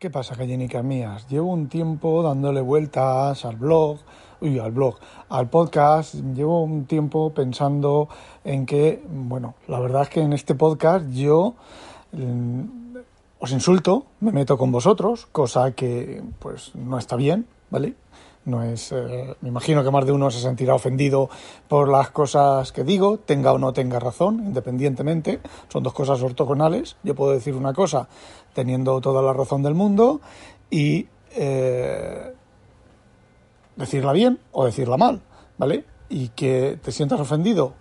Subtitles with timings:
[0.00, 1.28] ¿Qué pasa, gallinicas mías?
[1.28, 3.98] Llevo un tiempo dándole vueltas al blog,
[4.40, 4.96] uy, al blog,
[5.28, 6.14] al podcast.
[6.14, 8.08] Llevo un tiempo pensando
[8.42, 11.52] en que, bueno, la verdad es que en este podcast yo
[12.12, 12.62] mm,
[13.40, 17.94] os insulto, me meto con vosotros, cosa que, pues, no está bien, ¿vale?
[18.44, 21.28] No es, eh, me imagino que más de uno se sentirá ofendido
[21.68, 25.40] por las cosas que digo, tenga o no tenga razón, independientemente.
[25.68, 26.96] Son dos cosas ortogonales.
[27.02, 28.08] Yo puedo decir una cosa
[28.54, 30.20] teniendo toda la razón del mundo
[30.70, 32.34] y eh,
[33.76, 35.20] decirla bien o decirla mal,
[35.58, 35.84] ¿vale?
[36.08, 37.74] Y que te sientas ofendido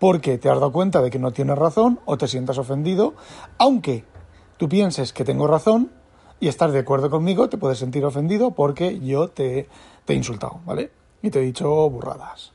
[0.00, 3.14] porque te has dado cuenta de que no tienes razón o te sientas ofendido,
[3.58, 4.04] aunque
[4.56, 5.92] tú pienses que tengo razón
[6.40, 9.68] y estás de acuerdo conmigo, te puedes sentir ofendido porque yo te,
[10.04, 10.90] te he insultado, ¿vale?
[11.22, 12.52] Y te he dicho burradas.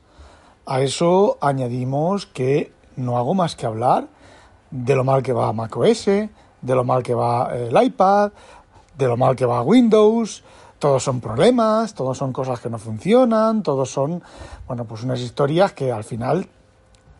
[0.66, 4.08] A eso añadimos que no hago más que hablar
[4.70, 8.32] de lo mal que va macOS, de lo mal que va el iPad,
[8.98, 10.42] de lo mal que va Windows,
[10.78, 14.22] todos son problemas, todos son cosas que no funcionan, todos son,
[14.66, 16.48] bueno, pues unas historias que al final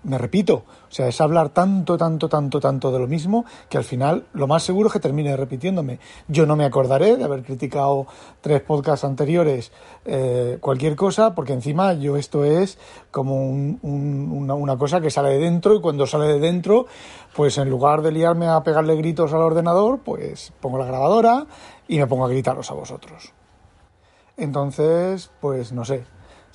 [0.06, 3.82] me repito, o sea, es hablar tanto, tanto, tanto, tanto de lo mismo que al
[3.82, 5.98] final lo más seguro es que termine repitiéndome.
[6.28, 8.06] Yo no me acordaré de haber criticado
[8.40, 9.72] tres podcasts anteriores
[10.04, 12.78] eh, cualquier cosa, porque encima yo esto es
[13.10, 16.86] como una, una, cosa que sale de dentro y cuando sale de dentro,
[17.34, 21.46] pues en lugar de liarme a pegarle gritos al ordenador, pues pongo la grabadora
[21.88, 23.32] y me pongo a gritaros a vosotros.
[24.36, 26.04] Entonces, pues no sé,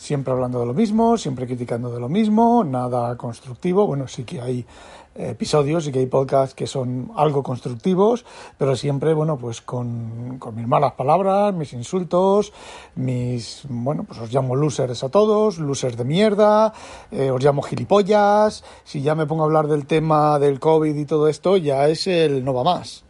[0.01, 3.85] siempre hablando de lo mismo, siempre criticando de lo mismo, nada constructivo.
[3.85, 4.65] Bueno, sí que hay
[5.13, 8.25] episodios, sí que hay podcasts que son algo constructivos,
[8.57, 12.51] pero siempre, bueno, pues con, mis malas palabras, mis insultos,
[12.95, 16.73] mis, bueno, pues os llamo losers a todos, losers de mierda,
[17.11, 21.05] eh, os llamo gilipollas, si ya me pongo a hablar del tema del COVID y
[21.05, 23.03] todo esto, ya es el no va más.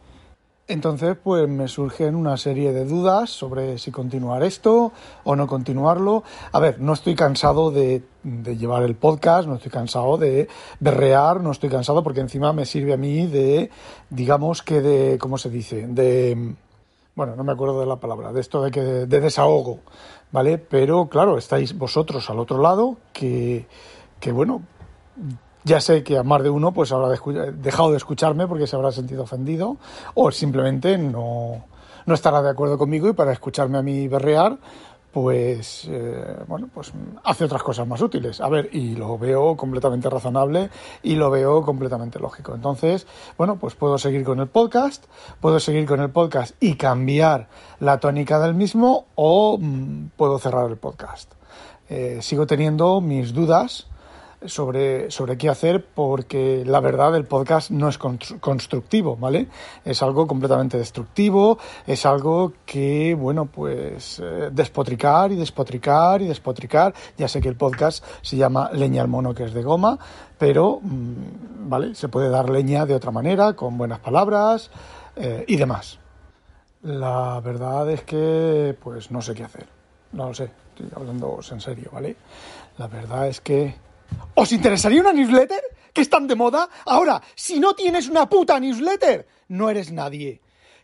[0.68, 4.92] Entonces, pues me surgen una serie de dudas sobre si continuar esto
[5.24, 6.22] o no continuarlo.
[6.52, 11.50] A ver, no estoy cansado de, llevar el podcast, no estoy cansado de berrear, no
[11.50, 13.70] estoy cansado porque encima me sirve a mí de,
[14.08, 15.88] digamos que de, ¿cómo se dice?
[15.88, 16.54] De,
[17.16, 19.80] bueno, no me acuerdo de la palabra, de esto de que de desahogo,
[20.30, 20.58] ¿vale?
[20.58, 23.66] Pero claro, estáis vosotros al otro lado que,
[24.20, 24.62] que bueno,
[25.64, 28.92] ya sé que a más de uno pues habrá dejado de escucharme porque se habrá
[28.92, 29.76] sentido ofendido
[30.14, 31.64] o simplemente no,
[32.06, 34.58] no estará de acuerdo conmigo y para escucharme a mí berrear
[35.12, 36.90] pues eh, bueno pues
[37.22, 38.40] hace otras cosas más útiles.
[38.40, 40.70] A ver y lo veo completamente razonable
[41.02, 42.54] y lo veo completamente lógico.
[42.54, 43.06] Entonces
[43.36, 45.04] bueno pues puedo seguir con el podcast
[45.40, 50.68] puedo seguir con el podcast y cambiar la tónica del mismo o mm, puedo cerrar
[50.70, 51.32] el podcast.
[51.88, 53.86] Eh, sigo teniendo mis dudas
[54.46, 59.48] sobre, sobre qué hacer porque la verdad el podcast no es constructivo, ¿vale?
[59.84, 66.94] Es algo completamente destructivo, es algo que, bueno, pues eh, despotricar y despotricar y despotricar.
[67.16, 69.98] Ya sé que el podcast se llama Leña al mono que es de goma,
[70.38, 71.94] pero, mm, ¿vale?
[71.94, 74.70] Se puede dar leña de otra manera, con buenas palabras
[75.16, 75.98] eh, y demás.
[76.82, 79.66] La verdad es que, pues no sé qué hacer.
[80.12, 82.16] No lo sé, estoy hablando en serio, ¿vale?
[82.76, 83.74] La verdad es que
[84.34, 85.60] ¿Os interesaría una newsletter?
[85.92, 86.68] ¿Que están de moda?
[86.86, 90.40] Ahora, si no tienes una puta newsletter, no eres nadie.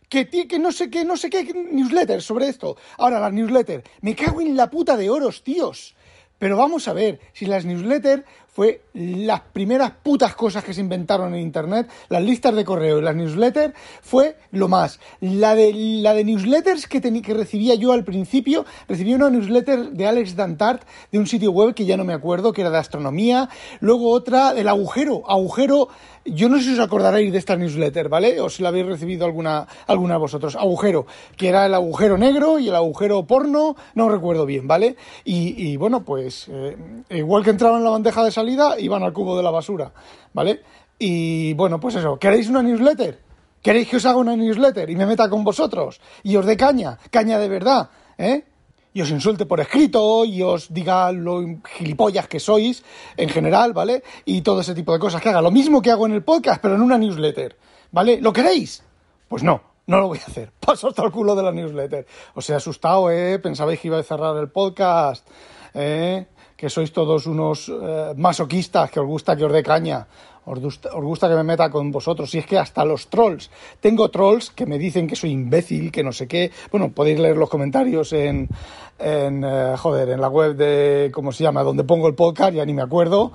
[0.07, 2.77] Que, que no sé qué, no sé qué newsletter sobre esto.
[2.97, 3.83] Ahora, la newsletter.
[4.01, 5.95] Me cago en la puta de oros, tíos.
[6.37, 8.23] Pero vamos a ver, si las newsletters
[8.59, 13.01] fue las primeras putas cosas que se inventaron en Internet, las listas de correo y
[13.01, 14.99] las newsletters, fue lo más.
[15.21, 20.07] La de, la de newsletters que, que recibía yo al principio, recibí una newsletter de
[20.07, 23.47] Alex Dantart de un sitio web que ya no me acuerdo, que era de astronomía,
[23.79, 25.87] luego otra del agujero, agujero
[26.25, 28.39] yo no sé si os acordaréis de esta newsletter, ¿vale?
[28.41, 30.55] O si la habéis recibido alguna, alguna de vosotros.
[30.55, 31.05] Agujero,
[31.37, 34.95] que era el agujero negro y el agujero porno, no recuerdo bien, ¿vale?
[35.23, 36.75] Y, bueno, pues eh,
[37.09, 39.91] igual que entraban en la bandeja de salida, iban al cubo de la basura,
[40.33, 40.61] ¿vale?
[40.97, 43.19] Y bueno, pues eso, ¿queréis una newsletter?
[43.61, 45.99] ¿Queréis que os haga una newsletter y me meta con vosotros?
[46.23, 48.45] Y os dé caña, caña de verdad, ¿eh?
[48.93, 52.83] y os insulte por escrito y os diga lo gilipollas que sois
[53.17, 54.03] en general, ¿vale?
[54.25, 55.41] Y todo ese tipo de cosas que haga.
[55.41, 57.57] Lo mismo que hago en el podcast, pero en una newsletter,
[57.91, 58.19] ¿vale?
[58.19, 58.83] ¿Lo queréis?
[59.27, 60.51] Pues no, no lo voy a hacer.
[60.59, 62.05] Paso hasta el culo de la newsletter.
[62.33, 63.39] Os he asustado, ¿eh?
[63.39, 65.27] Pensabais que iba a cerrar el podcast,
[65.73, 66.27] ¿eh?
[66.59, 70.03] Que sois todos unos eh, masoquistas, que os gusta que os dé caña.
[70.43, 72.35] Os gusta, os gusta, que me meta con vosotros.
[72.35, 73.47] Y es que hasta los trolls.
[73.79, 76.51] Tengo trolls que me dicen que soy imbécil, que no sé qué.
[76.69, 78.49] Bueno, podéis leer los comentarios en,
[78.99, 81.63] en eh, joder, en la web de, ¿cómo se llama?
[81.63, 83.31] Donde pongo el podcast, ya ni me acuerdo.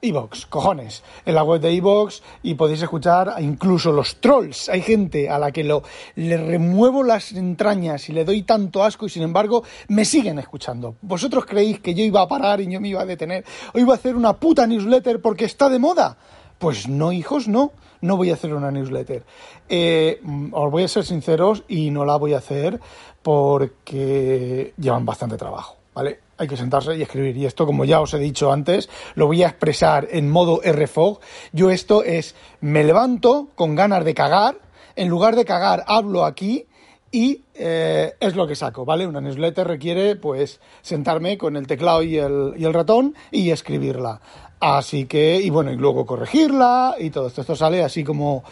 [0.00, 4.68] Evox, cojones, en la web de Evox y podéis escuchar incluso los trolls.
[4.68, 5.82] Hay gente a la que lo,
[6.14, 10.94] le remuevo las entrañas y le doy tanto asco y sin embargo me siguen escuchando.
[11.02, 13.92] ¿Vosotros creéis que yo iba a parar y yo me iba a detener o iba
[13.92, 16.16] a hacer una puta newsletter porque está de moda?
[16.58, 17.72] Pues no, hijos, no.
[18.00, 19.24] No voy a hacer una newsletter.
[19.68, 20.22] Eh,
[20.52, 22.78] os voy a ser sinceros y no la voy a hacer
[23.22, 26.27] porque llevan bastante trabajo, ¿vale?
[26.38, 27.36] Hay que sentarse y escribir.
[27.36, 31.20] Y esto, como ya os he dicho antes, lo voy a expresar en modo RFOG.
[31.52, 34.56] Yo esto es, me levanto con ganas de cagar,
[34.96, 36.67] en lugar de cagar hablo aquí
[37.10, 39.06] y eh, es lo que saco, ¿vale?
[39.06, 44.20] Una newsletter requiere, pues, sentarme con el teclado y el, y el ratón y escribirla.
[44.60, 47.42] Así que, y bueno, y luego corregirla y todo esto.
[47.42, 48.42] Esto sale así como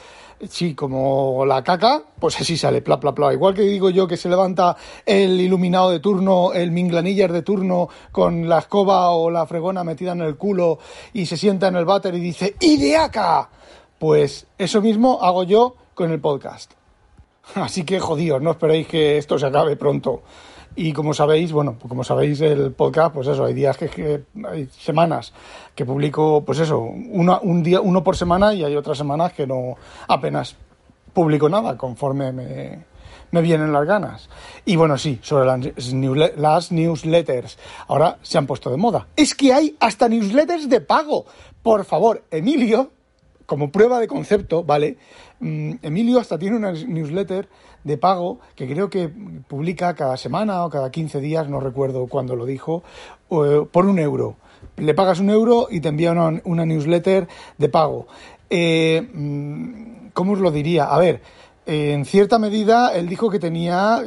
[0.50, 3.32] Sí, como la caca, pues así sale, pla, pla, pla.
[3.32, 4.76] Igual que digo yo que se levanta
[5.06, 10.12] el iluminado de turno, el minglaniller de turno, con la escoba o la fregona metida
[10.12, 10.78] en el culo
[11.14, 13.48] y se sienta en el váter y dice ¡Ideaca!
[13.98, 16.75] Pues eso mismo hago yo con el podcast.
[17.54, 20.22] Así que jodidos, no esperéis que esto se acabe pronto.
[20.78, 24.66] Y como sabéis, bueno, pues como sabéis el podcast, pues eso, hay días que, hay
[24.66, 25.32] semanas
[25.74, 29.76] que publico, pues eso, un día, uno por semana y hay otras semanas que no
[30.06, 30.54] apenas
[31.14, 32.84] publico nada conforme me,
[33.40, 34.28] vienen las ganas.
[34.66, 35.46] Y bueno, sí, sobre
[36.36, 37.58] las newsletters.
[37.88, 39.06] Ahora se han puesto de moda.
[39.16, 41.24] Es que hay hasta newsletters de pago.
[41.62, 42.90] Por favor, Emilio,
[43.46, 44.98] como prueba de concepto, ¿vale?
[45.40, 47.48] Mm, Emilio hasta tiene una newsletter
[47.84, 49.08] de pago que creo que
[49.48, 52.82] publica cada semana o cada 15 días, no recuerdo cuándo lo dijo,
[53.28, 54.36] por un euro.
[54.76, 58.06] Le pagas un euro y te envía una, newsletter de pago.
[58.50, 60.84] Eh, mm, ¿Cómo os lo diría?
[60.84, 61.20] A ver,
[61.66, 64.00] en cierta medida él dijo que tenía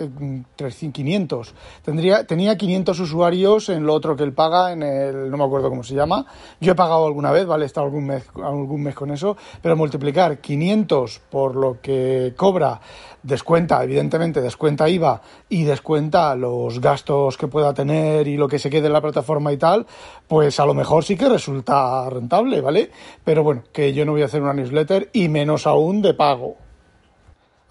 [0.57, 1.49] 500.
[1.49, 1.53] Eh,
[1.83, 5.69] Tendría, tenía 500 usuarios en lo otro que él paga, en el, no me acuerdo
[5.69, 6.25] cómo se llama.
[6.61, 9.75] Yo he pagado alguna vez, vale, he estado algún mes, algún mes con eso, pero
[9.75, 12.79] multiplicar 500 por lo que cobra,
[13.23, 18.69] descuenta, evidentemente, descuenta IVA y descuenta los gastos que pueda tener y lo que se
[18.69, 19.85] quede en la plataforma y tal,
[20.27, 22.89] pues a lo mejor sí que resulta rentable, ¿vale?
[23.25, 26.68] Pero bueno, que yo no voy a hacer una newsletter y menos aún de pago.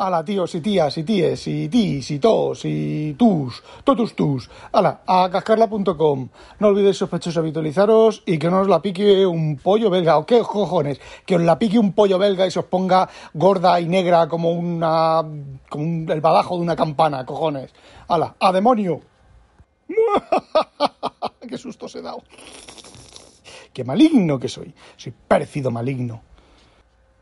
[0.01, 4.49] Ala, tíos y tías y tíes y tis y tos y tus, totus tus.
[4.71, 6.29] Ala, a cascarla.com.
[6.61, 10.19] No olvidéis sospechosos habitualizaros y que no os la pique un pollo belga.
[10.19, 11.01] ¿O qué cojones?
[11.27, 14.53] Que os la pique un pollo belga y se os ponga gorda y negra como
[14.53, 15.25] una.
[15.69, 17.75] como el badajo de una campana, cojones.
[18.07, 19.01] Ala, a demonio.
[21.49, 22.23] ¡Qué susto se he dado!
[23.73, 24.73] ¡Qué maligno que soy!
[24.97, 26.28] Soy parecido maligno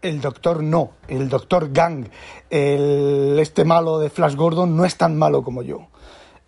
[0.08, 2.06] el doctor no, el doctor Gang,
[2.48, 5.88] el, este malo de Flash Gordon no es tan malo como yo.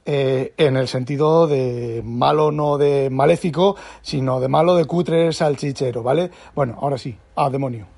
[0.07, 6.03] Eh, en el sentido de malo no de maléfico, sino de malo de cutre salchichero,
[6.03, 6.31] ¿vale?
[6.55, 7.98] Bueno, ahora sí, a demonio.